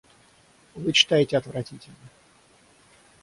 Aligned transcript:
Вы 0.73 0.93
читаете 0.93 1.37
отвратительно. 1.37 1.93